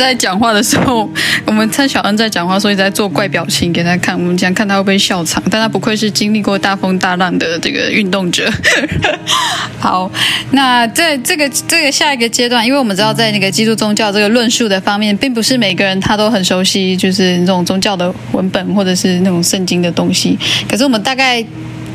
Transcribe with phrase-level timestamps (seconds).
[0.00, 1.08] 在讲话的时候，
[1.44, 4.18] 我们趁小恩在讲话，所以在做怪表情给他看。
[4.18, 8.50] 我们想看他会不会笑场，但他不愧是经历过大风大浪的这个运动者。
[9.78, 10.10] 好，
[10.52, 20.38] 那在这个这个下一个阶段，因为我们知道在那个基督宗教这个论述的方面，并不是每个人他都很熟悉，就是那种宗教的文本或者是那种圣经的东西。
[20.68, 21.44] 可是我们大概。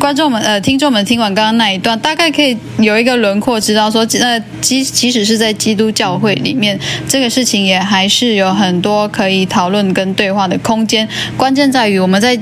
[0.06, 11.10] 观众们，呃，听众们，听完刚刚那一段，大概可以有一个轮廓，知道说，呃，即即使是在基督教会里面，这个事情也还是有很多可以讨论跟对话的空间。
[11.36, 12.40] 关键在于我们在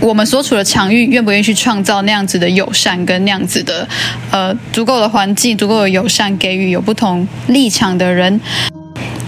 [0.00, 3.86] 我们所处的场域，愿不愿意去创造那样子的友善，跟那样子的，
[4.30, 8.40] 呃，足够的环境，足够的友善，给予有不同立场的人。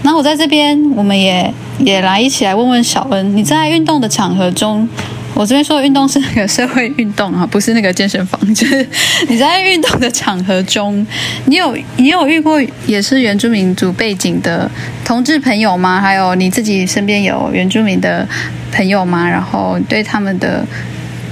[0.01, 4.89] 那我在这边，我们也也来一起来问问小恩，你在运动的场合中。
[5.33, 8.41] 我这边说的运动是那个社会运动啊，不是那个健身房。
[8.55, 8.87] 就是
[9.27, 11.05] 你在运动的场合中，
[11.45, 14.69] 你有你有遇过也是原住民族背景的
[15.05, 16.01] 同志朋友吗？
[16.01, 18.27] 还有你自己身边有原住民的
[18.71, 19.29] 朋友吗？
[19.29, 20.65] 然后对他们的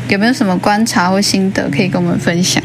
[0.07, 2.61] 有没有什么观察或心得可以跟我们分享？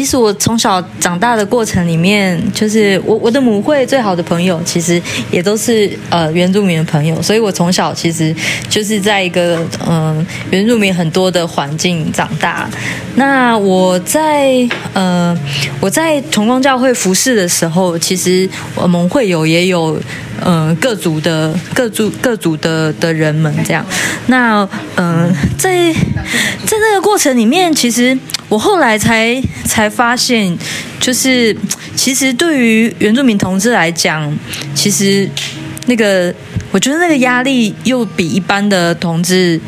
[0.00, 8.34] 其实我从小长大的过程里面，就是我我的母会最好的朋友，其实也都是呃原住民的朋友，所以我从小其实
[8.66, 12.66] 就是在一个嗯原住民很多的环境长大。
[13.14, 15.38] 那我在呃
[15.82, 20.00] 我在同光教会服侍的时候，其实我们会有也有
[20.44, 23.84] 嗯各族的各族各族的的人们这样。
[24.26, 28.18] 那嗯在在那个过程里面，其实。
[28.50, 30.58] 我后来才才发现，
[30.98, 31.56] 就是
[31.94, 34.36] 其实对于原住民同志来讲，
[34.74, 35.30] 其实
[35.86, 36.34] 那个
[36.72, 39.60] 我觉得那个压力又比一般的同志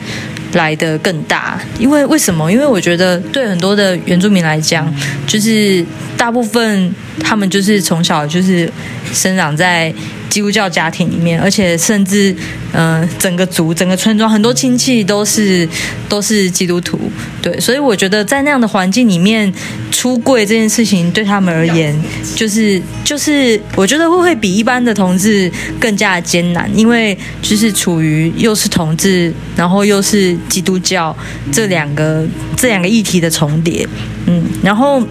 [0.54, 1.60] 来的更大。
[1.78, 2.50] 因为为什么？
[2.50, 4.92] 因为我觉得对很多的原住民来讲，
[5.28, 8.68] 就是大部分他们就是从小就是
[9.12, 9.94] 生长在。
[10.32, 12.34] 基督教家庭里面，而且甚至，
[12.72, 15.68] 嗯，整个族、整个村庄很多亲戚都是
[16.08, 16.98] 都是基督徒，
[17.42, 19.52] 对，所以我觉得在那样的环境里面
[19.90, 21.94] 出柜这件事情对他们而言，
[22.34, 31.14] 就是就是，我觉得会会比一般的同志更加艰难，因为就是处于又是同志，然后又是基督教
[31.52, 32.26] 这两个
[32.56, 33.86] 这两个议题的重叠，
[34.24, 35.06] 嗯，然后。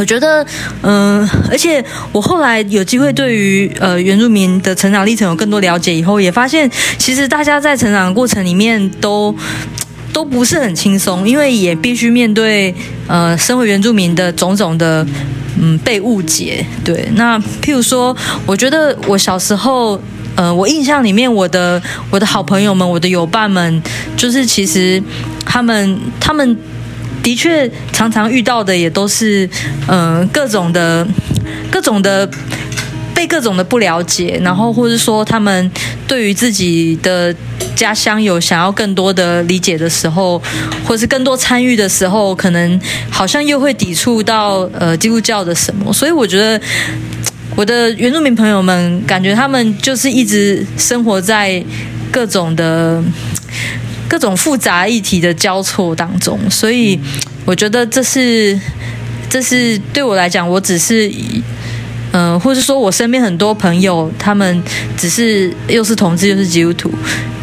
[0.00, 0.44] 我觉得，
[0.80, 9.36] 嗯，而且我后来有机会对于呃原住民的成长历程有更多了解以后，也发现其实大家在成长的过程里面都
[10.10, 12.74] 都不是很轻松，因为也必须面对
[13.08, 15.06] 呃身为原住民的种种的
[15.60, 16.64] 嗯被误解。
[16.82, 20.00] 对，那譬如说，我觉得我小时候，
[20.34, 23.82] 呃，我印象里面我的我的好朋友们，我的友伴们，
[24.16, 25.02] 就是其实
[25.44, 26.56] 他们他们。
[27.22, 29.48] 的确，常常遇到的也都是，
[29.86, 31.06] 嗯，各种的、
[31.70, 32.28] 各种的
[33.14, 35.70] 被各种的不了解，然后或者说他们
[36.08, 37.34] 对于自己的
[37.76, 40.40] 家乡有想要更多的理解的时候，
[40.86, 45.92] 或是更多参与的时候，可能好像又会抵触到呃基督教的什么。
[45.92, 46.60] 所以我觉得，
[47.54, 51.62] 我的原住民朋友们感觉他们就是一直生活在
[52.10, 53.02] 各种的。
[54.10, 56.98] 各种复杂议题的交错当中，所以
[57.44, 58.58] 我觉得这是，
[59.28, 61.08] 这是对我来讲，我只是，
[62.10, 64.60] 嗯，或者说我身边很多朋友，他们
[64.96, 66.90] 只是又是同志又是基督徒，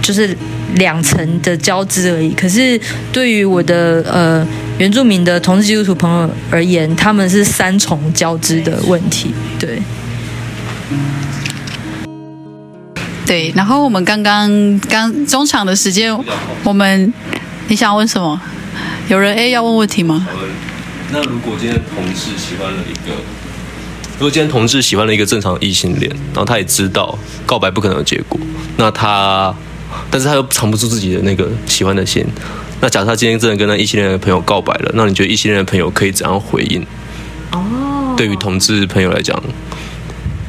[0.01, 0.35] 就是
[0.75, 2.31] 两层的交织而已。
[2.31, 2.77] 可是
[3.13, 4.45] 对于我的呃
[4.77, 9.81] 原住民的同志基督徒朋友而言，他们是三重交织的问题，对。
[13.27, 16.17] 对，然后我们刚刚刚中场的时间，
[16.63, 17.13] 我们
[17.67, 18.39] 你想问什么？
[19.09, 20.25] 有人 A 要问问题吗？
[21.11, 23.13] 那如果今天同事喜欢了一个，
[24.17, 28.39] 如果今天同事喜欢了一个正常的异性恋，然后他也知道告白不可能有结果，
[28.77, 29.53] 那他，
[30.09, 32.25] 但是他又藏不住自己的那个喜欢的心，
[32.79, 36.81] 那假设他今天真的跟那异性恋的朋友告白了，那你觉得异性恋的朋友可以怎样回应？
[37.51, 39.37] 哦，对于同志朋友来讲。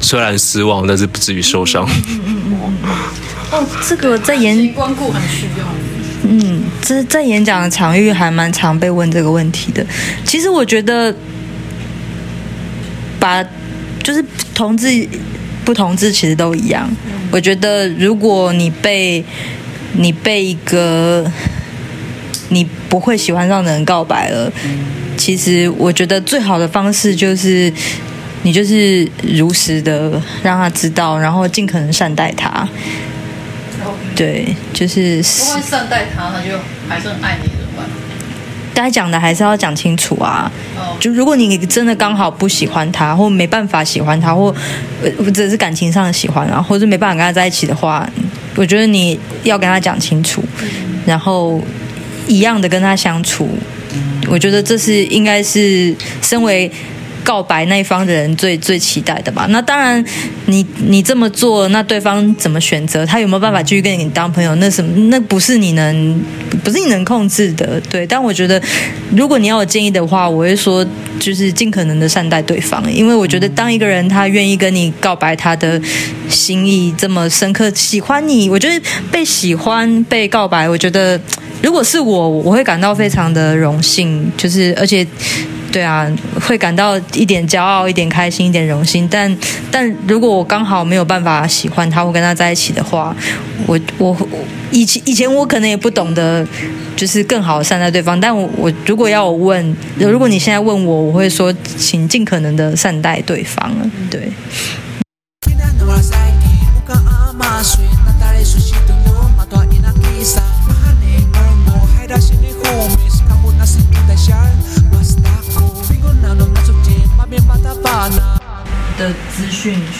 [0.01, 1.85] 虽然失望，但是不至于受伤。
[3.51, 5.67] 哦，这个在演光顾很需要。
[6.23, 9.85] 嗯，这在演讲的场域还蛮常被问这个问题的。
[10.25, 11.15] 其实我觉得，
[13.19, 13.43] 把
[14.03, 14.23] 就是
[14.55, 15.09] 同志
[15.65, 16.89] 不同志其实都一样。
[17.31, 19.25] 我觉得如果你被
[19.95, 21.31] 你被一个
[22.51, 24.53] 你不会喜欢上的人告白了，
[25.17, 27.73] 其实我觉得最好的方式就是。
[28.43, 32.69] 你就是如实的让他知道，然后尽可能善待他。
[34.15, 36.59] 对，就是不善待他，他就
[36.89, 37.59] 还是很爱你的。
[38.75, 40.49] 该讲的还是要讲清楚啊。
[41.01, 44.55] 就如果你真的刚好不喜欢他，或没办法喜欢他，或
[45.03, 48.09] 呃或者是感情上的喜欢啊，或者是没办法跟他在一起的话，
[48.55, 50.45] 我觉得你要跟他讲清楚，
[51.05, 51.61] 然后
[52.29, 53.49] 一样的跟他相处。
[54.29, 55.93] 我觉得这是应该是
[56.23, 56.71] 身为
[57.29, 59.45] 告白那一方的人最最期待的吧。
[59.51, 60.03] 那当然
[60.47, 66.25] 你，你这么做，那对方怎么选择，他有没有办法继续跟你当朋友，那什么，那不是你能，
[66.65, 67.79] 不是你能控制的。
[67.91, 68.59] 对，但我觉得，
[69.15, 70.83] 如果你要有建议的话，我会说，
[71.21, 75.79] 就是尽可能的善待对方，因为我觉得，当一个人他愿意跟你告白，他的
[76.31, 78.83] 心意这么深刻，喜欢你，我觉得
[79.13, 81.21] 被喜欢、被告白，我觉得。
[81.61, 85.05] 如果是我，我会感到非常的荣幸，就是而且，
[85.71, 86.11] 对啊，
[86.41, 89.07] 会感到一点骄傲、一点开心、一点荣幸。
[89.11, 89.37] 但
[89.71, 93.15] 但如果我刚好没有办法喜欢他或跟他在一起的话，
[93.67, 94.17] 我我
[94.71, 96.47] 以前以前我可能也不懂得，
[96.97, 98.19] 就是更好善待对方。
[98.21, 103.71] 但我我如果要我问，如果你现在问我，我会说，请尽可能的善待对方。
[104.11, 104.29] 对。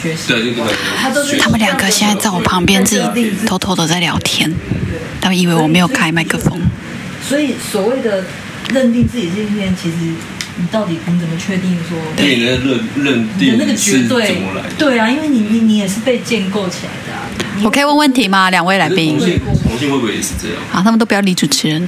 [0.01, 4.53] 学习，对，就他们两个现在在我旁边，自己偷偷的在聊天，
[5.19, 6.59] 他们以为我没有开麦克风。
[7.27, 8.23] 所以所谓的
[8.73, 9.95] 认定自己是一天，其实
[10.59, 11.97] 你到底你怎么确定说？
[12.15, 14.37] 对，你的认认定那个绝对
[14.77, 17.21] 对啊，因为你你你也是被建构起来的啊。
[17.63, 18.49] 我可以问问题吗？
[18.49, 20.57] 两位来宾，同性会不会也是这样？
[20.73, 21.87] 啊，他们都不要理主持人。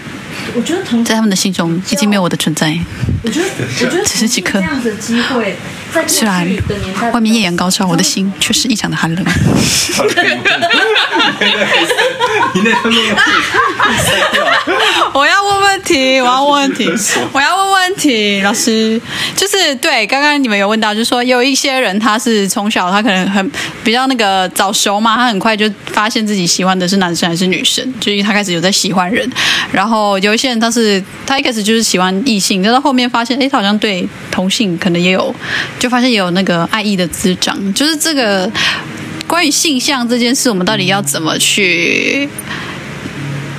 [0.55, 2.77] 我觉得同在他们的心中已经没有我的存在。
[3.23, 3.47] 我觉得，
[3.81, 5.55] 我觉得 只是几刻这样的机会，
[5.93, 6.47] 在虽然
[7.13, 9.23] 外面艳阳高照，我的心却是异常的寒冷。
[9.97, 10.03] 我
[12.69, 14.70] 要问问
[15.91, 16.89] 题，我要 问问题，
[17.33, 18.41] 我要问问题。
[18.41, 18.99] 老师，
[19.35, 23.51] 就是对刚刚你们有问到，就是说有一些人他是从小他可能很
[23.83, 29.29] 比较那个早熟嘛，他很快就发现自己喜欢的是男生还是女生，就是他开始有在喜欢人。
[29.71, 35.33] 然后有一些人他是他一开始就是喜欢异性，但到后面发现，哎，他好像对同性可能也有，
[35.79, 37.73] 就发现也有那个爱意的滋长。
[37.73, 38.49] 就是这个
[39.27, 42.27] 关于性向这件事，我们到底要怎么去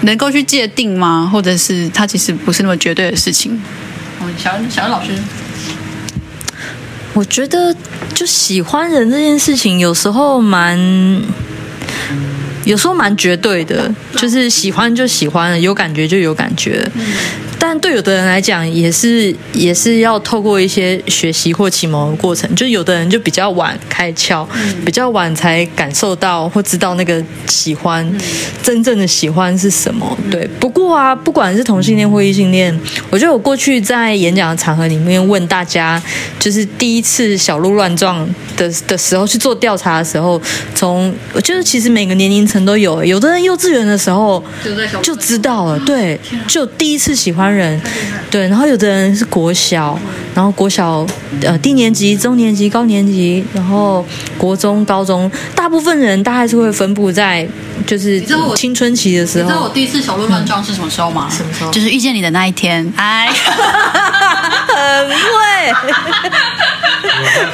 [0.02, 1.28] 能够去界定吗？
[1.32, 3.60] 或者是它其实不是那么绝对的事情？
[4.38, 5.10] 小恩，小恩老师，
[7.12, 7.74] 我觉得
[8.14, 10.78] 就喜欢人这件事情，有时候蛮。
[12.64, 16.88] 有时候蛮绝对的，就是喜欢就喜欢了，有感觉就有感觉。
[17.64, 22.52] 但对有的人来讲，也是也是要透过一些学习或启蒙的过程。
[22.56, 24.44] 就有的人就比较晚开窍，
[24.84, 28.04] 比较晚才感受到或知道那个喜欢，
[28.64, 30.18] 真正的喜欢是什么。
[30.28, 32.76] 对，不过啊，不管是同性恋或异性恋，
[33.10, 36.02] 我觉得我过去在演讲的场合里面问大家，
[36.40, 40.42] 就是第一次小鹿乱撞的的时候去做调查的时候，
[40.74, 44.42] 从我觉得其实每个年龄层都有，有的人幼稚园的时候
[45.00, 47.51] 就知道了，对，就第一次喜欢。
[47.52, 47.80] 人
[48.30, 49.98] 对，然后有的人是国小，
[50.34, 51.06] 然后国小
[51.42, 54.04] 呃低年级、中年级、高年级，然后
[54.38, 57.46] 国中、高中，大部分人大概是会分布在
[57.86, 58.20] 就是
[58.56, 59.44] 青春期的时候。
[59.44, 61.28] 你知道我第一次小鹿乱撞是什么时候吗？
[61.30, 61.70] 什么时候？
[61.70, 62.90] 就是遇见你的那一天。
[62.96, 63.28] 哎，
[64.68, 65.14] 很会。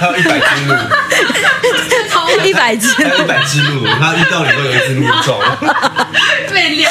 [0.00, 0.75] 他有一百只鹿，
[2.49, 5.38] 一百只，一百只鹿，他遇到你会有一只鹿撞。
[6.50, 6.90] 被撩，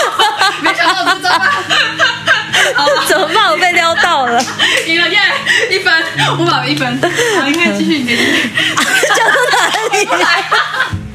[0.62, 1.46] 没想到知道吗？
[3.08, 3.50] 怎么办？
[3.52, 4.40] 我被撩到了，
[4.86, 5.18] 赢了耶！
[5.72, 5.92] 一分，
[6.38, 7.00] 五百一分。
[7.02, 8.52] 好，你可以继续，你可以继续。
[9.16, 9.58] 讲到哪
[9.98, 10.08] 里？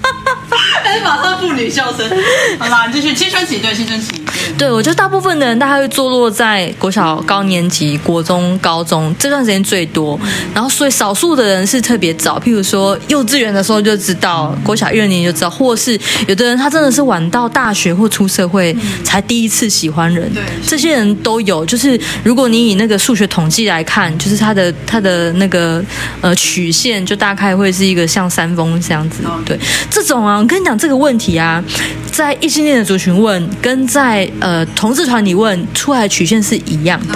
[0.84, 2.10] 但是马上妇女笑声。
[2.58, 4.21] 好啦，继续青春期，对青春期。
[4.58, 10.18] 对，我觉得大部分的人，大概会坐落在国小高年级、国中、高中这段时间最多。
[10.54, 20.32] 然后，所以少数的人是特别早，譬如说幼稚园的时候就知道，国小一二年级就知道，或是有的人他真的是晚到大学或出社会才第一次喜欢人。
[20.32, 21.66] 对，这些人都有。
[21.66, 25.82] 就是如果你以那个数学统计来看，就是他的他的那个
[26.20, 29.22] 呃曲线，就大概会是一个像山峰这样子。
[29.44, 29.58] 对，
[29.90, 31.62] 这种啊，我跟你讲这个问题啊，
[32.10, 37.14] 在异性恋的族群问，跟在呃，同志团体问出来的曲线是一样的，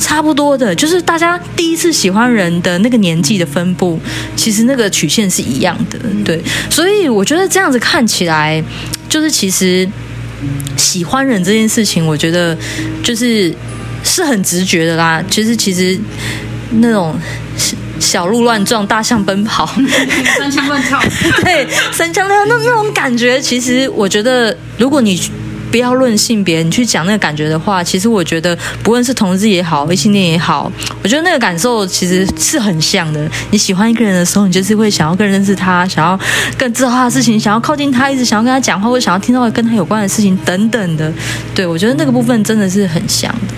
[0.00, 4.00] 差不多的，就是大家第一次喜欢人的那个年纪的分布，
[4.34, 8.64] 其实那个曲线是一样的，对，所以我觉得这样子看起来，
[9.06, 9.86] 就是其实
[10.78, 12.56] 喜欢人这件事情，我觉得
[13.02, 13.54] 就是
[14.02, 15.22] 是很直觉的啦。
[15.30, 15.98] 其实其实
[16.80, 17.14] 那种
[18.00, 19.66] 小鹿乱撞，大象奔跑，
[20.38, 20.98] 三枪乱跳，
[21.44, 25.20] 对，三枪乱跳那那种感觉，其实我觉得如果你。
[25.76, 33.30] 不要论性别，你去讲那个感觉的话，其实我觉得不论是同志也好，异性恋也好，我觉得那个感受其实是很像的。
[33.50, 36.18] 你喜欢一个人的时候，你就是会想要更认识他，想要
[36.56, 41.12] 更知道他的事情，想要靠近他，一直想要跟他讲话，或者想要听到跟他有关的事情等等的。
[41.54, 43.54] 对我觉得那个部分真的是很像的。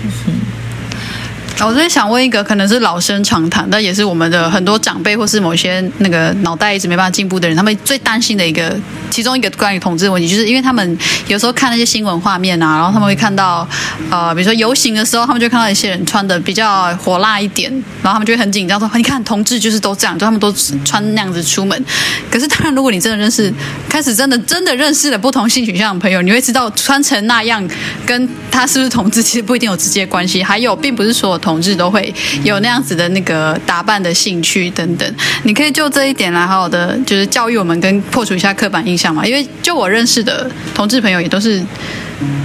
[1.61, 8.73] 我这边想问一个，可能是老生常谈，但也是我们的很多长辈或是某些那个脑袋一直没办法进步的人，他们最担心的一个，
[9.09, 13.67] 其中一个关于同志的问题，就是因为他们有时候看那些新闻画面啊，然后他们会看到，
[14.09, 17.69] 呃，比如说游行的时候，他们就看到一些人穿的比较火辣一点，
[18.01, 20.53] 然后他们就会很紧张，说：“你看，同志就是都这样，就他们都
[20.85, 21.85] 穿那样子出门。”
[22.31, 23.53] 可是当然，如果你真的认识，
[23.89, 27.67] 开始真的真的认识了不同性取向的朋友，你会知道穿成那样
[28.05, 30.41] 跟他是不是同志其实不一定有直接关系。
[30.41, 39.25] 还有，并不是说同志都会有那样子的那个打扮的兴趣等等，你可以就这一点来好好的就是教育我们跟破除一下刻板印象嘛。
[39.25, 41.63] 因为就我认识的同志朋友也都是，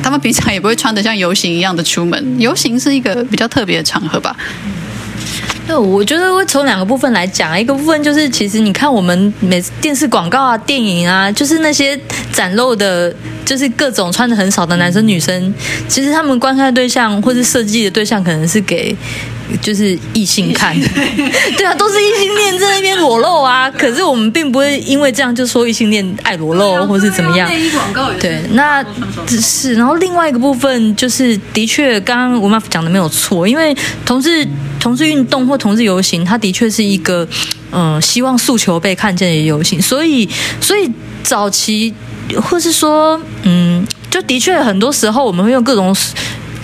[0.02, 4.36] 他们平常也不会穿的像游行一样的出门，游行是一个比较特别的场合吧。
[5.66, 11.98] 对，我觉得会从两个部分来讲，一个部分就是其实你看我们每次电视广告啊、电影啊，就是那些
[12.32, 13.14] 展露的，
[13.46, 15.54] 就是各种穿的很少的男生女生，
[15.88, 18.94] 其实他们观看对象或是设计的对象可能是给
[19.60, 20.74] 就是异性看，
[21.56, 23.70] 对啊，都是异性恋在那边裸露啊。
[23.70, 27.48] 可是我们并不会因为这样就说异性恋爱裸露或是怎么样。
[27.48, 28.84] 内衣广告对，那
[29.26, 34.46] 只是，然后另外一个部分就是，的确，刚刚吴妈讲的没有错，因为同志
[34.80, 37.26] 同志运动或同志游行，它的确是一个
[37.72, 40.28] 嗯、希望诉求被看见的游行，所以
[40.60, 40.90] 所以
[41.22, 41.92] 早期
[42.42, 45.94] 或是说嗯，就的确很多时候我们会用各种。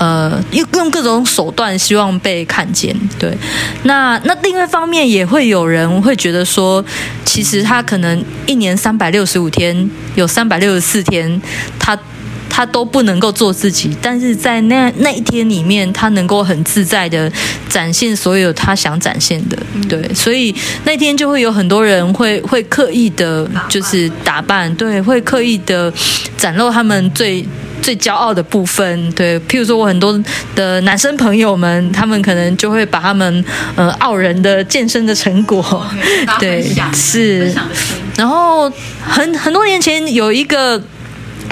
[0.01, 3.37] 呃，用用各种手段希望被看见，对。
[3.83, 6.83] 那那另外一方面也会有人会觉得说，
[7.23, 11.39] 其实他可能一年三百六十五天，有三百六十四天，
[11.79, 11.99] 他
[12.49, 17.31] 他都不能够做自己，但是在那那一天里面，他能够很自在的
[17.69, 20.55] 展现所有他想展现的，对，所以
[20.85, 25.93] 那天就会有很多人会会刻意的，就是打扮，对，会刻意的
[26.39, 27.47] 展露他们最。
[27.83, 30.19] 最骄傲的部分，对，譬如说我很多
[30.55, 33.45] 的男生朋友们，他们可能就会把他们
[33.77, 35.87] 呃傲人的健身的成果，
[36.39, 37.53] 对，是，
[38.17, 38.71] 然后
[39.03, 40.81] 很很多年前有一个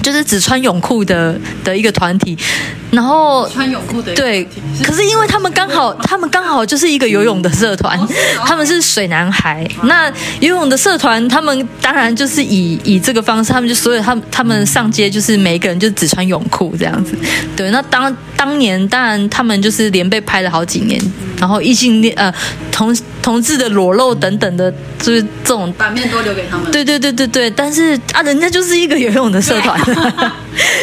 [0.02, 2.36] 就是只穿泳裤的的一个团体，
[2.90, 4.48] 然后穿泳裤的对，
[4.82, 7.98] 可是因为他们刚好， 他们刚好就是一个游泳的社团，
[8.46, 9.68] 他们是水男孩。
[9.82, 17.14] 那游泳的社团，他们当然就是以以这个方式，他们就所有他们他们上街就是每一个人就只穿泳裤这样子。
[17.54, 20.98] 对，那当当年当然他们就是连被拍了好几年，
[21.38, 22.32] 然后异性恋呃
[22.72, 26.70] 同同志的裸露等等的，就是这种版面都留给他们。
[26.70, 29.78] 对对对对对，但是啊，人家就是一个游泳的社团，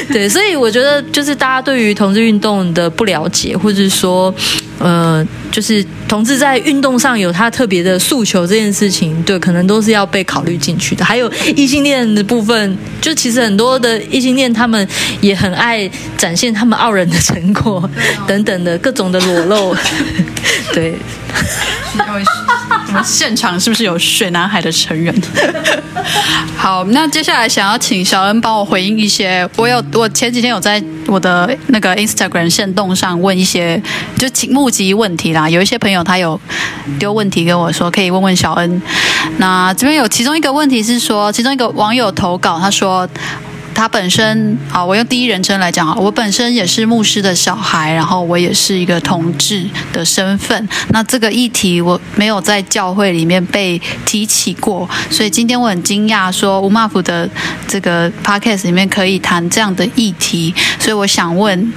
[0.09, 4.33] 对， 所以我觉得就是大家对于同志运动的不了解，或者说，
[4.77, 11.03] 呃，就是同志在运动上有他特别的诉求这件事情，对，可能都是要被考虑进去的。
[11.03, 14.87] 还有异性恋的部分，就其实很多的异性恋他们
[15.21, 17.89] 也很爱展现他们傲人的成果
[18.27, 19.75] 等等的各种的裸露，
[20.73, 20.95] 对。
[22.87, 25.13] 我们现场是不是有水男孩的成员？
[26.55, 33.81] 好，那接下来想要请小恩帮我回应一些，我有我前几天有在我的那个 Instagram 线动上问一些，
[34.17, 35.49] 就请募集问题啦。
[35.49, 36.39] 有一些朋友他有
[36.99, 38.81] 丢问题跟我说，可以问问小恩。
[39.37, 43.07] 那这边有其中一个问题是说，其中一个网友投稿，他说。
[43.75, 50.67] 他本身啊，我用第一人称来讲啊，我本身也是牧师的小孩，然后我也是一个同志的身份。
[50.89, 57.29] 那这个议题我没有在教会里面被提起过，所以今天我很惊讶，说吴马福的
[57.67, 61.73] 这个 podcast 里面可以谈这样的议题，所以我想问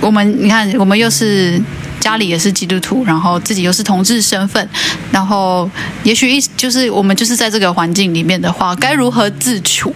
[0.00, 1.62] 我们，你看我们又是。
[2.00, 4.68] 家里也是基督徒，然后自己又是同志身份，
[5.10, 5.70] 然后
[6.02, 9.90] 也许一就是我们就是在这个环境里面的话，该如何自处？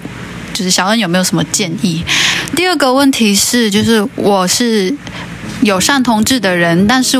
[0.52, 2.02] 就是小恩有没有什么建议？
[2.57, 4.95] 第二个问题是，就是我是
[5.62, 7.19] 友善同志的人，但是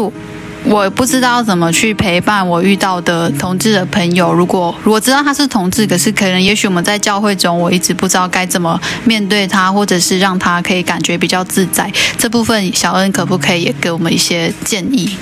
[0.65, 4.33] 我不知道怎么去陪伴我遇到的同志的朋友。
[4.33, 11.91] 如果如果知道他是同志，可是可能也许我们在教会中，我一直不知道该怎么面对他，或者是让他可以感觉比较自在。
[12.19, 15.17] 这部分小恩可不可以也给我们一些建议？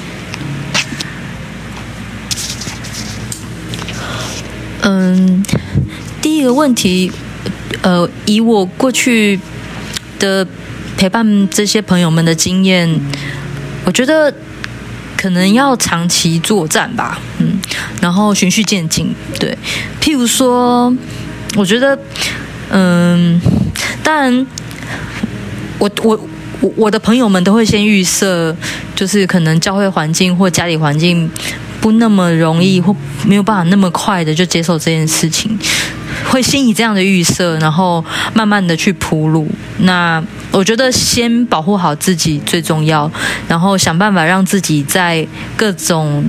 [4.80, 5.44] 嗯，
[6.22, 7.12] 第一个问题。
[7.82, 9.38] 呃，以我过去
[10.18, 10.46] 的
[10.96, 12.88] 陪伴这些朋友们的经验，
[13.84, 14.32] 我觉得
[15.16, 17.58] 可能要长期作战吧，嗯，
[18.00, 19.56] 然后循序渐进，对。
[20.00, 20.94] 譬如说，
[21.56, 21.98] 我觉得，
[22.70, 23.40] 嗯，
[24.02, 24.46] 当然，
[25.78, 26.28] 我我
[26.60, 28.54] 我我的朋友们都会先预设，
[28.94, 31.30] 就是可能教会环境或家里环境
[31.80, 32.94] 不那么容易，或
[33.26, 35.58] 没有办法那么快的就接受这件事情，
[36.24, 38.04] 会先以这样的预设，然后
[38.34, 39.48] 慢慢的去铺路。
[39.78, 43.10] 那我觉得先保护好自己最重要，
[43.48, 46.28] 然后想办法让自己在各种。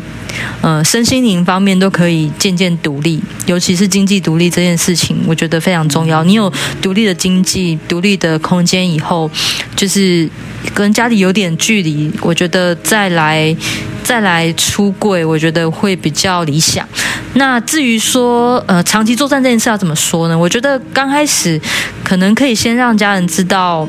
[0.61, 6.23] 呃，身心灵方面都可以渐渐独立，尤其是经济独立这件事情，我觉得非常重要。
[6.23, 9.29] 你有独立的经济、独立的空间以后，
[9.75, 10.29] 就是
[10.73, 13.55] 跟家里有点距离，我觉得再来
[14.03, 16.87] 再来出柜，我觉得会比较理想。
[17.33, 20.37] 那至于说呃长期作战这件事要怎么说呢？
[20.37, 21.59] 我觉得刚开始
[22.03, 23.87] 可能可以先让家人知道。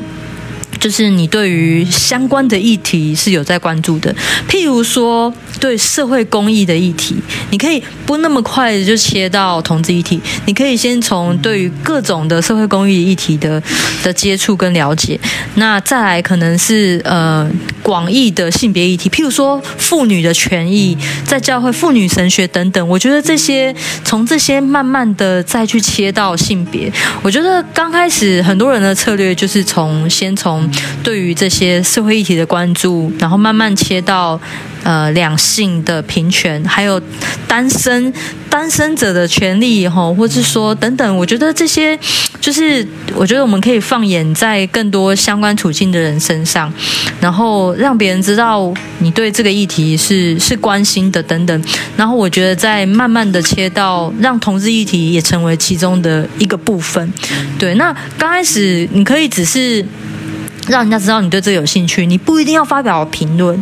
[0.79, 4.15] 就是你对于相关的议题是有在关注的，
[4.47, 7.15] 譬如说对社会公益的议题，
[7.51, 13.61] 你可以不那么快就切到同志议题，你可以先从对于各种的社会公益议题的
[14.01, 15.19] 的接触跟了解，
[15.55, 17.49] 那再来可能是呃
[17.83, 26.89] 广义的性别议题，譬如说妇女的权益，在教会妇女神学等等，我觉得这些从这些慢慢的再去切到性别，
[27.21, 30.68] 我觉得刚开始很多人的策略就是从先从。
[31.03, 34.39] 对于这些社会议题的关注，然后慢慢切到
[34.83, 37.01] 呃两性的平权，还有
[37.47, 38.13] 单身
[38.49, 41.97] 单身者的权利哈，或者说等等，我觉得这些
[42.39, 46.71] 就是我觉得我们可以放眼在更多相关处境的人身上，
[47.19, 51.63] 然后让别人知道你对这个议题是是关心的等等，
[51.97, 57.11] 然后我觉得再慢慢的切到让同志议题也成为其中的一个部分。
[57.57, 59.85] 对，那刚开始你可以只是。
[60.69, 63.61] 让人家知道你对这有兴趣，你不一定要发表评论。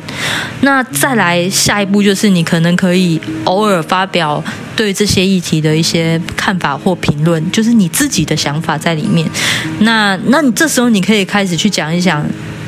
[0.62, 4.44] 那再来下一步就是你可能可以偶尔发表
[4.76, 9.28] 对这些议题的一些看法或评论，就是你自己的想法在里面。
[9.80, 12.26] 那那你这时候你可以开始去讲一讲，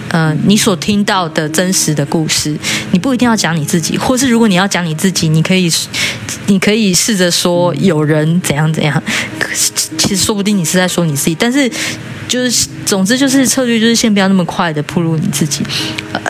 [0.09, 2.55] 呃，你所听到的真实的故事。
[2.91, 5.71] 你不一定要讲你自己，或是如果你要讲你自己，你可以
[6.47, 9.01] 你可以试着说有人怎样怎样。
[9.97, 11.71] 其实说不定你是在说你自己，但是。
[12.29, 15.63] 就是，总之就是策略，就是先不要那么快的铺露你自己，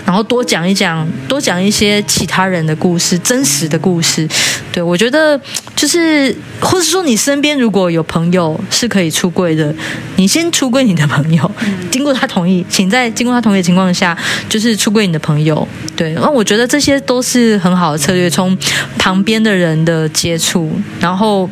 [0.06, 4.26] 然后多讲一讲，多讲一些其他人的故事，真实的故事。
[4.72, 5.38] 对我觉得，
[5.80, 9.74] 就是，或者说你身边如果有朋友是可以出柜的，
[10.18, 11.50] 你先出柜你的朋友，
[11.89, 14.18] 经过他同意，请在经过他同意的情况下，
[14.50, 15.65] 就是出柜你的朋友。
[15.96, 18.58] 对，那我觉得这些都是很好的策略，从
[18.98, 21.50] 旁边的人的接触，然后。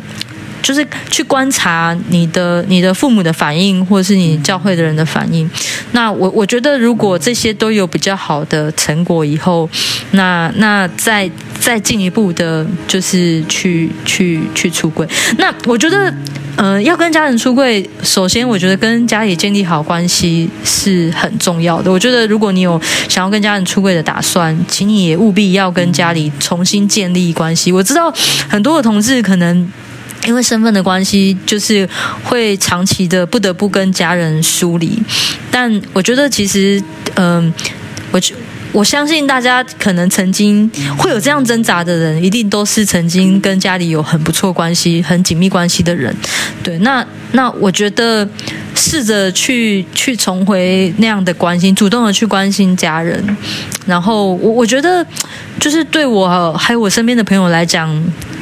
[0.67, 5.49] 就是去观察你的你的父母的反应，或者是你教会的人的反应。
[5.93, 9.69] 那我我觉得，如果这些都有比较好的成果以后，
[10.11, 15.07] 那那再再进一步的，就是去去去出柜。
[15.37, 16.13] 那我觉得，
[16.57, 21.89] 呃，要跟家人出柜，首先我觉得跟家里建立好关系是很重要的。
[21.89, 22.77] 我觉得，如果你有
[23.07, 27.71] 想要跟家人出柜的打算，请你也务必要跟家里重新建立关系。
[27.71, 28.13] 我知道
[28.49, 29.71] 很多的同志可能。
[30.27, 31.87] 因为身份的关系，就是
[32.23, 35.01] 会长期的不得不跟家人疏离。
[35.49, 36.83] 但我觉得，其实，
[37.15, 37.51] 嗯，
[38.11, 38.19] 我
[38.73, 46.13] 我相信大家可能曾经会有这样挣扎的人，一定都是曾经跟家里有很不错关系、很紧密关系的人。
[46.61, 48.27] 对，那那我觉得，
[48.75, 53.23] 试着去去重回那样的关心，主动的去关心家人。
[53.85, 55.03] 然后，我我觉得，
[55.59, 57.89] 就是对我还有我身边的朋友来讲。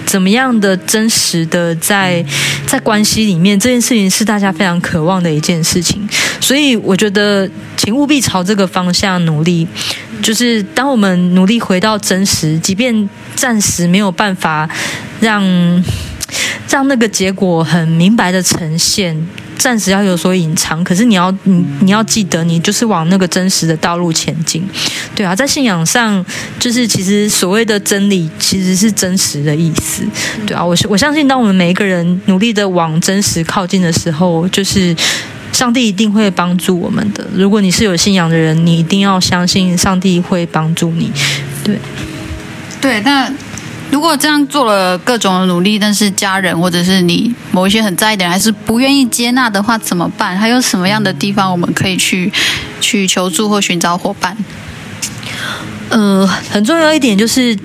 [0.06, 2.24] 怎么样的真实的在
[2.66, 6.08] 在关系里面，这件事情是大家非常渴望的一件事情，
[6.40, 9.68] 所以我觉得请务必朝这个方向努力。
[10.22, 14.68] 就是当我们努力回到真实，即便暂时没有办法
[15.20, 15.44] 让
[16.70, 19.28] 让那个结果很明白的呈现。
[19.58, 24.64] 暂时要有所隐藏，可是你要你你要记得，你就是往那个真实的道路前进，
[25.16, 26.24] 对啊，在信仰上，
[26.60, 30.04] 就是其实所谓的真理，其实是真实的意思，
[30.46, 34.96] 对啊，我我相信，当我们每一个人努力的往真实靠近的时候，就是
[35.52, 37.26] 上帝一定会帮助我们的。
[37.34, 41.12] 如果你是有信仰的人，你一定要相信上帝会帮助你，
[41.64, 41.80] 对，
[42.82, 43.32] 对，那。
[43.92, 50.38] 如果这样做了各种的努力，但是家人或者是你某一些很在意的人还是不愿意接纳的话，怎么办？
[50.38, 52.32] 还有什么样的地方我们可以去
[52.82, 54.36] 去求助或寻找伙伴？
[55.90, 57.58] 呃，很重要一点就是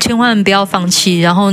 [0.00, 1.20] 千万不要放弃。
[1.20, 1.52] 然后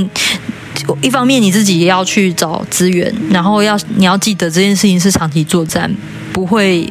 [1.02, 5.94] 一方面你自己也要去找资源，然后要你要记得这件事情是长期作战。
[6.32, 6.90] 不会，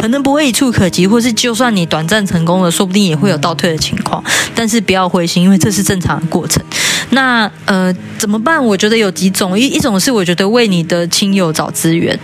[0.00, 4.24] 可能不会一触可及，或是就算你短暂成功了，说不定也会有倒退的情况。
[4.54, 6.64] 但是不要灰心，因为这是正常的过程。
[7.10, 8.64] 那呃怎么办？
[8.64, 12.18] 我觉得有几种，一一种是我觉得为你的亲友找资源，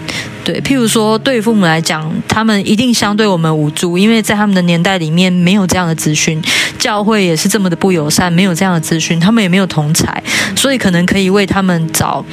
[0.45, 6.41] 对，譬如说对父母来讲，他们一定相对我们无助，因为在他们的年代里面没有这样的资讯，
[6.79, 10.23] 教会也是这么的不友善，没有这样的资讯，他们也没有同才，
[10.55, 12.25] 所以可能可以为他们找，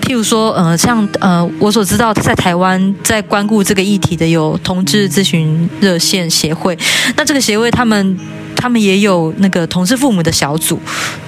[0.00, 6.78] 譬如说呃像呃我所知道在台湾在关顾这个议题的有同志咨询热线协会，
[7.16, 8.18] 那这个协会他们。
[8.58, 10.80] 他们也有那个同志父母的小组，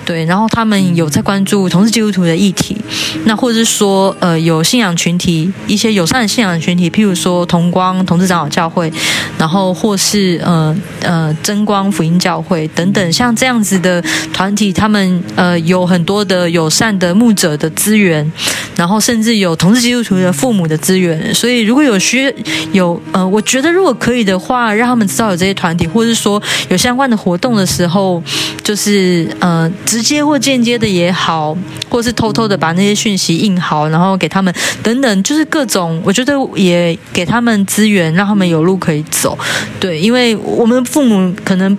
[0.04, 2.76] 对，然后他们有在关注同志基督徒的议题，
[3.24, 8.92] 那或者是说，呃，有信仰群体，一些友善的信仰群体，譬如说同光同志长老教会，
[9.38, 18.28] 然后或是呃呃真光福音教会等等，像这样子的团体，他们呃有很多的友善的牧者的资源，
[18.74, 22.34] 然后甚至有同志基督徒的父母的资源，所以如果有需
[22.72, 27.19] 有呃，我觉得如果可以的话，让他们知道有这些团体，或者是说有相关的。
[27.20, 28.22] 活动的时候，
[28.64, 31.54] 就是呃，直接或间接的也好，
[31.90, 34.52] 或是偷偷的把那些讯息印好，然后给他们
[34.82, 39.38] 等等，就是各种，我觉得也给他们资源，让他们有路可以走。
[39.78, 41.76] 对，因为我们父母可能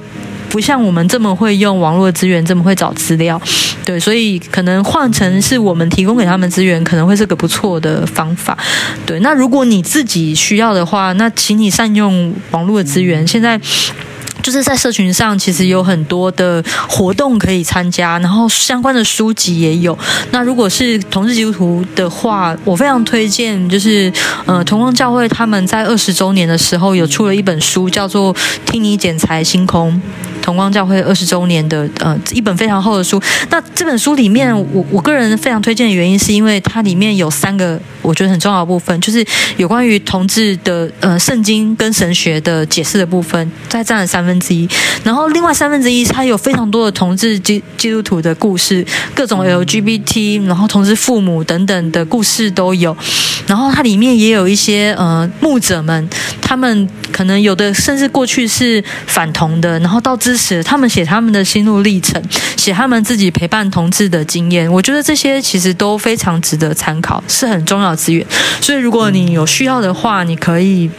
[0.47, 3.41] 不像我们这么会用网络资源，这么会找资料，
[3.83, 8.55] 对，所以可能换成是我们提供给他们资源，可能会是个不错的方法。
[9.07, 13.27] 对，那如果你自己需要的话，那请你善用网络的资源。
[13.27, 13.59] 现在。
[14.41, 19.97] 就是在社群上，其实有很多的活动可以参加，然后相关的书籍也有。
[20.31, 24.11] 那如果是同志基督徒的话，我非常推荐，就是
[24.45, 28.33] 呃，同光教会他们在二十周年的时候有出了一本书，叫做
[28.65, 29.93] 《听你剪裁星空》。
[30.41, 33.21] 同光教会二十周年的呃一本非常厚的书。
[33.51, 39.23] 那这本书里面，我我个人非常推荐的原因，是因为它里面有三个我觉得很重要的部分，就是
[39.57, 44.31] 有关于同志的呃圣经跟神学的解释的部分，在占了三分。
[44.31, 44.65] 分之一，
[45.03, 52.95] 然后另外三分之一，它有非常多的同志基基督徒的故事，各种 LGBT，然后同志父母等等的故事都有。
[53.45, 56.09] 然后它里面也有一些呃牧者们，
[56.41, 62.21] 他们可能有的甚至过去是反同的，然后到支持他们写他们的心路历程，
[62.55, 64.71] 写他们自己陪伴同志的经验。
[64.71, 68.25] 我觉得这些其实都非常值得参考，是很重要资源。
[68.61, 70.89] 所以如果你有需要的话，你可以。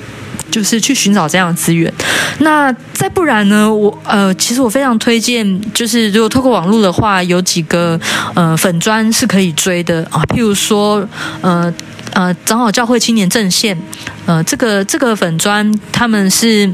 [0.50, 1.90] 就是去寻找这样的资源，
[2.40, 3.72] 那再不然呢？
[3.72, 7.98] 我呃，其实我非常推荐，就是如果透过网络的话，有几个
[8.34, 11.08] 呃粉砖是可以追的啊，譬如说
[11.40, 11.72] 呃
[12.12, 13.74] 呃长老教会青年阵线，
[14.26, 16.70] 呃这个这个粉砖他们是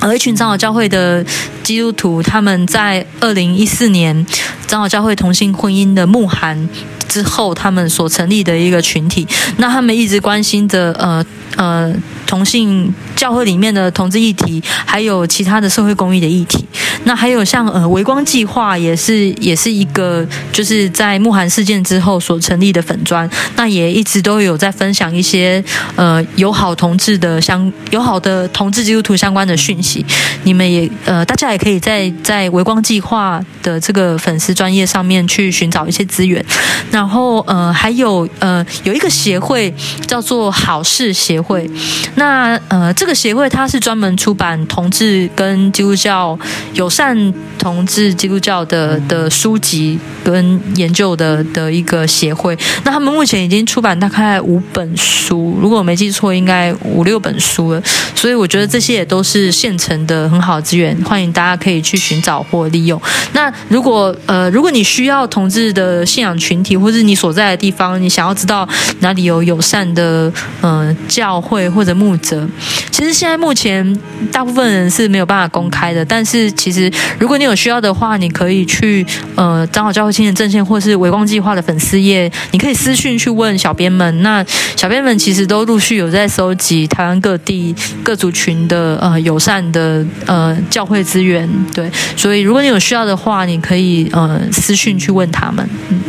[0.00, 1.24] 而一群长老教会的
[1.62, 4.26] 基督徒，他们在二零一四年
[4.66, 6.68] 长老教会同性婚姻的慕寒
[7.08, 11.24] 之后，他们所成立的一个群体，那他们一直关心着呃
[11.56, 11.94] 呃。
[12.28, 16.62] 同性教会里面的同志议题，还有其他的社会公益的议题，
[17.04, 25.64] 那还有像呃微光计划，也是也是一个就是在慕寒事件之后所成立的粉砖，那也一直都有在分享一些
[25.96, 30.04] 呃友好同志的相友好的同志基督徒相关的讯息。
[30.42, 36.44] 你们也呃大家也可以在在微光计划的这个粉丝专业上面去寻找一些资源。
[36.90, 39.72] 那然后呃还有呃有一个协会
[40.04, 41.70] 叫做好事协会。
[42.16, 46.36] 那呃，这个协会它是专门出版同志跟基督教
[46.74, 52.58] 友善同志基督教的的书籍跟研究的的一个协会。
[52.82, 57.80] 那他们目前已经出版大概五本书，如果我没记错，应该五六本书了。
[58.16, 63.00] 所以我觉得这些也都是现成的很好的资源，欢迎大家可以去寻找或利用。
[63.34, 68.66] 那如果呃，如果你需要同志的信仰群体，或或是你所在的地方，你想要知道
[69.00, 72.48] 哪里有友善的呃教会或者牧者，
[72.90, 74.00] 其实现在目前
[74.32, 76.02] 大部分人是没有办法公开的。
[76.02, 84.22] 但是其实如果你有需要的话，你可以去呃长好教会青年阵线或是微光计划的粉丝页，你可以私讯去问小编们。
[84.22, 84.42] 那
[84.74, 91.46] 小编们其实都陆续有在收集台湾各地各族群的呃友善的呃教会资源。
[91.74, 95.68] 对，所以如果你有需要的话，你可以呃私讯去问他们。
[95.90, 96.00] 嗯，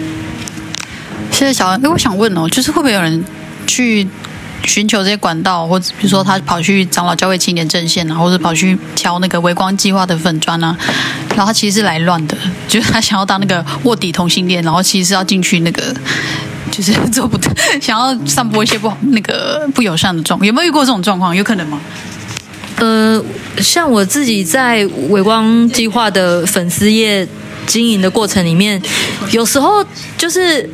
[1.40, 1.80] 谢谢小安。
[1.86, 3.24] 哎，我想问哦，就是会不会有人
[3.66, 4.06] 去？
[4.66, 10.78] 寻求这些管道，或者比如说他跑去长老教会青年阵线啊，或者跑去挑那个微光计划的粉砖啊，
[11.30, 15.96] 然后他其实是来乱的，就是他想要当那个卧底同性恋，然后其实是要进去那个，
[16.70, 17.50] 就是做不得，
[17.82, 21.34] 想要散播一些不那个不友善的状，有没有遇过这种状况？
[21.34, 21.80] 有可能吗？
[22.76, 23.24] 呃，
[23.60, 27.26] 像我自己在微光计划的粉丝页。
[27.70, 28.82] 经营的过程里面，
[29.32, 29.86] 有时候
[30.18, 30.68] 就是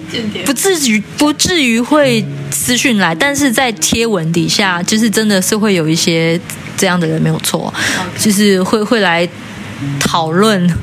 [0.46, 6.40] 不至于不至于会私讯来，但是在贴文底下，就是真的是会有一些
[6.78, 7.72] 这样的人没有错，
[8.18, 9.28] 就是会会来
[10.00, 10.74] 讨论。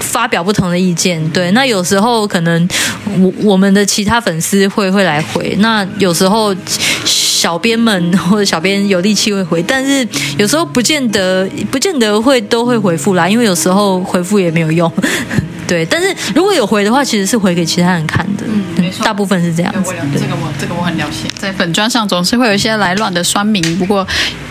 [0.00, 2.68] 发表不同的意见，对，那有时候可能
[3.18, 6.54] 我我们的其他粉丝会会来回，那有时候
[7.44, 14.90] 小编们或者小编有力气会回，但是有时候不见得不见得会都会回复啦，因为有时候回复也没有用，
[15.68, 24.06] 对，但是如果有回的话，其实是回给其他人看的，嗯没错大部分是这样子，对这个我这个我很了解，在粉砖上总是会有一些来乱的酸民，不过。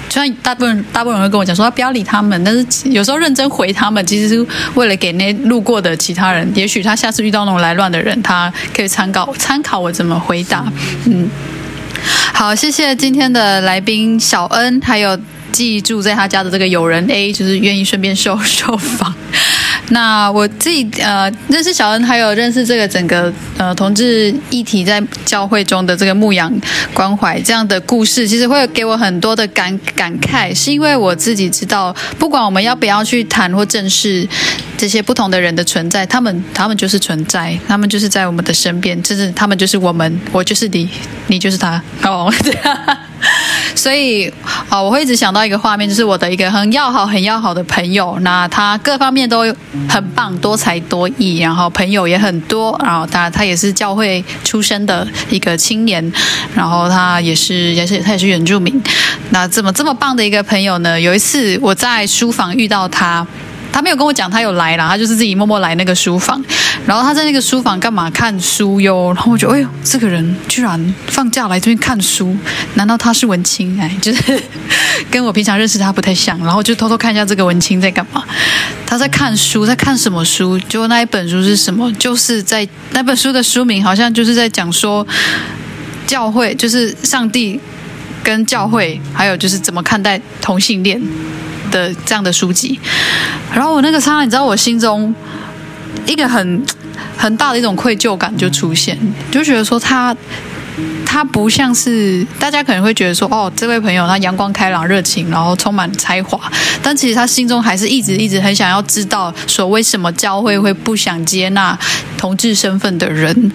[0.10, 10.72] 虽然大部分大部分人会跟我讲说不要理他们，但是有时候认真回他们，其实是为了给那路过的其他人，也许他下次遇到那种来乱的人，他可以参考参考我怎么回答。
[11.06, 11.28] 嗯，
[12.34, 15.18] 好，谢谢今天的来宾小恩，还有
[15.52, 19.14] 记住在他家的这个友人 A，就是愿意顺便受受访。
[19.90, 26.52] 那我自己呃认识小恩，还有认识这个整个呃同志议题在教会中的这个牧养
[26.94, 34.28] 关怀这样的故事，其实会给我很多的感感慨，是因为我自己知道，不管我们要不要去谈或正视
[34.78, 40.90] 这些不同的人的存在，他们他们就是存在，他们就是在我们的身边，就是他们就是我们，我就是你，
[41.28, 42.34] 你就是他哦。
[42.44, 42.98] 这样
[43.76, 44.32] 所以
[44.70, 49.42] 啊、我会一直想到一个画面，就是我的一个很要好、很要好的朋友，那他各方面都
[49.88, 56.12] 很棒，多才多艺，然后朋友也很多，然后他他也是教会出身的一个青年，
[56.56, 58.82] 然后他也是也是他也是原住民，
[59.30, 63.26] 那这么这么棒的一个朋友呢，有一次我在书房遇到他。
[63.72, 66.40] 他没有跟我讲他有来啦，他就是自己默默来那个书房，
[66.86, 69.14] 然后他在那个书房干嘛看书哟？
[69.16, 72.36] 然后我就哎呦，这个人居然放假来这边看书，
[72.76, 73.80] 难道他是文青？
[73.80, 74.44] 哎，就是
[75.10, 78.24] 跟我平常认识他不太像，然后就偷偷看一下这个文青在干嘛。
[78.86, 80.60] 他在看书，在看什么书？
[80.60, 81.92] 就那一本书是什么？
[81.94, 85.08] 就是在那本书的书名好像就是在讲说
[86.06, 87.60] 教会，就是上帝
[88.22, 91.02] 跟教会，还有就是怎么看待同性恋。
[91.72, 92.80] 的这样的书籍，
[93.52, 95.12] 然后我那个刹那，你知道我心中
[96.06, 96.64] 一个很
[97.18, 98.98] 很大的一种愧疚感就出现，
[99.32, 100.16] 就觉得说他
[101.06, 106.52] 他不像是大家可能会觉得说哦，这位朋友他阳光开朗、热情，然后充满才华，
[106.82, 111.78] 但其实他心中还是一直一直很想要知道说为什么教会会不想接纳
[112.18, 113.52] 同志身份的人，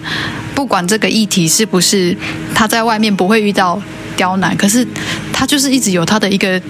[0.55, 2.15] 不管这个议题是不是
[2.55, 3.81] 他在外面不会遇到
[4.15, 4.87] 刁难，可是
[5.31, 6.61] 他就是一直有他的一个。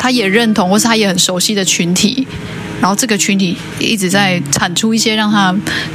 [0.00, 2.24] 他也认同，或是他也很熟悉的群体，
[2.80, 5.54] 然后这个群体一直在产出一些让他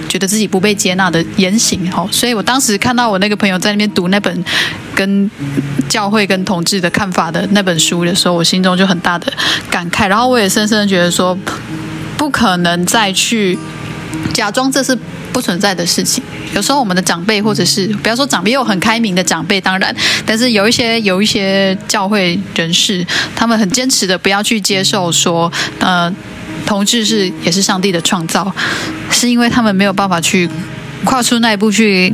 [0.09, 1.89] 觉得自己不被接纳的言行。
[1.91, 4.43] 哈，所以我当时看到我那个朋友在那边读那本
[4.95, 5.29] 跟
[5.87, 9.31] 教会跟同志的看法的那本书的时候，我心中就很大的
[9.69, 10.07] 感慨。
[10.07, 11.37] 然后我也深深的觉得说，
[12.17, 13.57] 不可能再去
[14.33, 14.97] 假装这是
[15.31, 16.23] 不存在的事情。
[16.53, 23.03] 有时候我们的长辈，或者是不要说长辈，有很开明的长辈，当然，但是有一些有一些教会人士，
[23.35, 26.13] 他们很坚持的不要去接受说，呃，
[26.65, 28.53] 同志是也是上帝的创造，
[29.11, 30.49] 是因为他们没有办法去
[31.03, 32.13] 跨出那一步去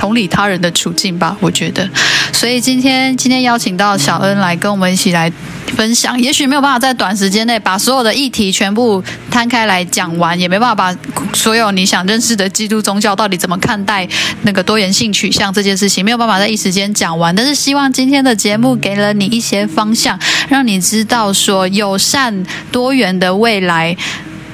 [0.00, 1.86] 同理他人的处境吧，我觉得。
[2.32, 5.30] 所以今天今天邀请到小恩来跟我们一起来
[5.76, 10.98] 分享，也许没有办法在短时间内把所有的议题全部摊开来讲完，也没办法把
[11.34, 14.08] 所有你想认识的基督宗教到底怎么看待
[14.40, 17.36] 那个多元性取向这件事情，没有办法在一时间讲完。
[17.36, 23.94] 但是希望今天的节目给了你一些方向，让你知道说友善多元的未来。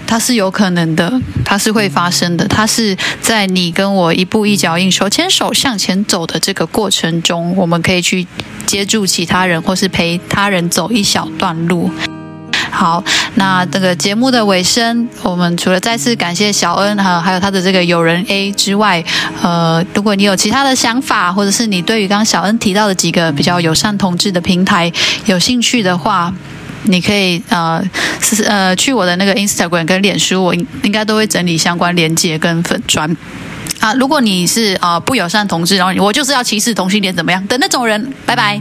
[0.06, 8.26] 它是有可能的，它是会发生的，它是在你跟我一步一脚印、手牵手向前走的这个过程中，我们可以去
[8.66, 11.90] 接住其他人，或是陪他人走一小段路。
[12.70, 13.02] 好，
[13.36, 19.02] 那这个节目的尾声，我们除了再次感谢小恩还有还有他的这个友人 A 之外，
[19.40, 24.92] 呃，如果你有其他的想法，或者是你对于刚小恩提到的几个比较友善同志的平台
[25.24, 26.34] 有兴趣的话，
[26.86, 27.82] 你可以呃
[28.20, 33.16] 是呃去我的那个 Instagram 跟脸书，我应应该都会整理相关链接跟粉砖。
[33.86, 37.46] 啊，如果你是啊、呃不友善同志，然后我就是要歧视同性恋怎么样？
[37.46, 38.60] 的那种人，拜拜，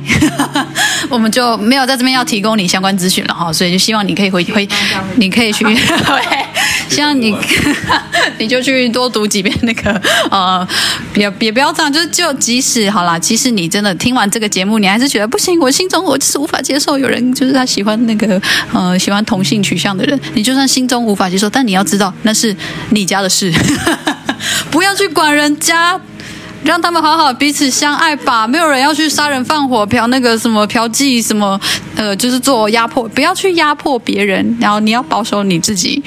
[1.10, 4.68] 我们就没有在这边要提供你相关资讯了哈，所以就希望你可以回回，
[5.16, 5.66] 你可以去，
[6.90, 7.36] 希望你
[8.38, 10.68] 你就去多读几遍那个呃，
[11.16, 18.40] 也也不要这样，就是就即使好啦，即使你真的听完这个节目，你还是觉得不行，我心中我就是无法接受有人就是他喜欢那个
[18.72, 22.56] 呃喜欢同性取向的人，你就算心中无法接受，但你要知道那是
[22.92, 23.52] 你家的事。
[24.72, 26.00] 不要去管人家，
[26.64, 28.48] 让他们好好彼此相爱吧。
[28.48, 31.60] 没有人要去杀人放火、嫖那个什么嫖妓什么，
[31.96, 34.58] 呃，就是做压迫，不要去压迫别人。
[34.60, 36.02] 然后你要保守你自己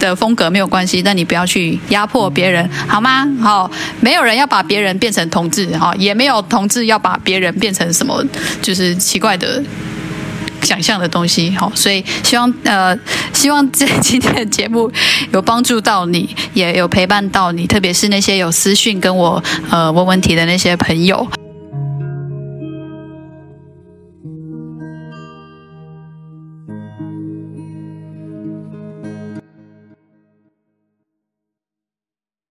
[0.00, 3.26] 的风格没有关系，但你不要去压迫别人，好吗？
[3.40, 8.24] 好，没有人要把别人变成同志，哈，也没有同志要把别人变成什么，
[8.60, 9.62] 就是奇怪的。
[10.64, 12.98] 想象的东西，好，所以希望呃
[13.32, 14.90] 希望这今天的节目
[15.32, 21.28] 有帮助到你，也有陪伴到你，特别是那些有私讯跟我呃问问题的那些朋友。